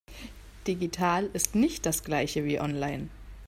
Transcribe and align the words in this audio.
Digital 0.65 1.29
ist 1.33 1.53
nicht 1.53 1.85
das 1.85 2.03
Gleiche 2.03 2.43
wie 2.43 2.59
online. 2.59 3.09